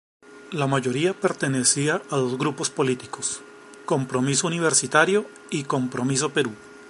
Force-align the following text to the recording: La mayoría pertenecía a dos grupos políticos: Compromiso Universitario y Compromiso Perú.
La 0.51 0.65
mayoría 0.65 1.13
pertenecía 1.13 2.01
a 2.09 2.15
dos 2.15 2.35
grupos 2.39 2.71
políticos: 2.71 3.41
Compromiso 3.85 4.47
Universitario 4.47 5.27
y 5.51 5.65
Compromiso 5.65 6.31
Perú. 6.33 6.55